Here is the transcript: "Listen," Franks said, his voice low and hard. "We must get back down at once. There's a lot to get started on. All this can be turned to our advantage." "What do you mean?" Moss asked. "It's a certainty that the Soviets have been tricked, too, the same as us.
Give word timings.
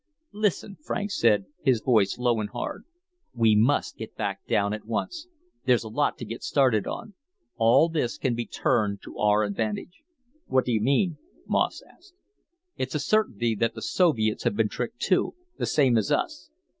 "Listen," 0.33 0.77
Franks 0.83 1.15
said, 1.15 1.45
his 1.61 1.79
voice 1.79 2.17
low 2.17 2.39
and 2.39 2.49
hard. 2.49 2.85
"We 3.35 3.55
must 3.55 3.97
get 3.97 4.15
back 4.15 4.43
down 4.47 4.73
at 4.73 4.85
once. 4.87 5.27
There's 5.65 5.83
a 5.83 5.89
lot 5.89 6.17
to 6.17 6.25
get 6.25 6.41
started 6.41 6.87
on. 6.87 7.13
All 7.57 7.87
this 7.87 8.17
can 8.17 8.33
be 8.33 8.47
turned 8.47 9.03
to 9.03 9.19
our 9.19 9.43
advantage." 9.43 10.01
"What 10.47 10.65
do 10.65 10.71
you 10.71 10.81
mean?" 10.81 11.19
Moss 11.45 11.83
asked. 11.83 12.15
"It's 12.77 12.95
a 12.95 12.99
certainty 12.99 13.53
that 13.57 13.75
the 13.75 13.81
Soviets 13.83 14.41
have 14.41 14.55
been 14.55 14.69
tricked, 14.69 15.01
too, 15.01 15.35
the 15.59 15.67
same 15.67 15.99
as 15.99 16.11
us. 16.11 16.49